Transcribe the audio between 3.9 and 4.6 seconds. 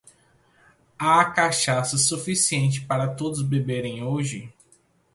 hoje?